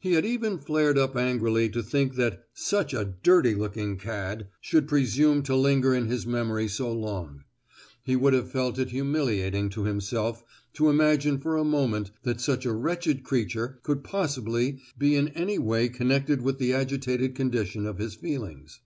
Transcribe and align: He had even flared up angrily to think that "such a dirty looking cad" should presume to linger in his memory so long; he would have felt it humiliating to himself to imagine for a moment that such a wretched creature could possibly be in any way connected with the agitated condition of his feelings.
He 0.00 0.12
had 0.14 0.24
even 0.24 0.56
flared 0.56 0.96
up 0.96 1.14
angrily 1.14 1.68
to 1.68 1.82
think 1.82 2.14
that 2.14 2.44
"such 2.54 2.94
a 2.94 3.04
dirty 3.04 3.54
looking 3.54 3.98
cad" 3.98 4.48
should 4.62 4.88
presume 4.88 5.42
to 5.42 5.54
linger 5.54 5.94
in 5.94 6.06
his 6.06 6.26
memory 6.26 6.68
so 6.68 6.90
long; 6.90 7.44
he 8.02 8.16
would 8.16 8.32
have 8.32 8.50
felt 8.50 8.78
it 8.78 8.88
humiliating 8.92 9.68
to 9.68 9.84
himself 9.84 10.42
to 10.72 10.88
imagine 10.88 11.38
for 11.38 11.58
a 11.58 11.64
moment 11.64 12.12
that 12.22 12.40
such 12.40 12.64
a 12.64 12.72
wretched 12.72 13.22
creature 13.24 13.78
could 13.82 14.02
possibly 14.02 14.78
be 14.96 15.16
in 15.16 15.28
any 15.36 15.58
way 15.58 15.90
connected 15.90 16.40
with 16.40 16.56
the 16.58 16.72
agitated 16.72 17.34
condition 17.34 17.84
of 17.84 17.98
his 17.98 18.14
feelings. 18.14 18.80